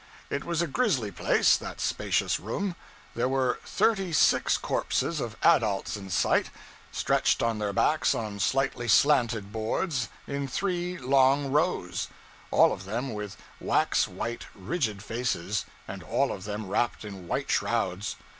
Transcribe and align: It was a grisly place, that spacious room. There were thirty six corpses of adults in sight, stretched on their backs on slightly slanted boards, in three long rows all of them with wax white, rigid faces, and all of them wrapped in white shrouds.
It 0.31 0.43
was 0.43 0.63
a 0.63 0.67
grisly 0.67 1.11
place, 1.11 1.55
that 1.57 1.79
spacious 1.79 2.39
room. 2.39 2.75
There 3.13 3.29
were 3.29 3.59
thirty 3.63 4.11
six 4.13 4.57
corpses 4.57 5.19
of 5.19 5.37
adults 5.43 5.95
in 5.95 6.09
sight, 6.09 6.49
stretched 6.91 7.43
on 7.43 7.59
their 7.59 7.71
backs 7.71 8.15
on 8.15 8.39
slightly 8.39 8.87
slanted 8.87 9.51
boards, 9.53 10.09
in 10.25 10.47
three 10.47 10.97
long 10.97 11.51
rows 11.51 12.07
all 12.49 12.73
of 12.73 12.85
them 12.85 13.13
with 13.13 13.37
wax 13.59 14.07
white, 14.07 14.47
rigid 14.55 15.03
faces, 15.03 15.65
and 15.87 16.01
all 16.01 16.31
of 16.31 16.45
them 16.45 16.67
wrapped 16.67 17.05
in 17.05 17.27
white 17.27 17.51
shrouds. 17.51 18.15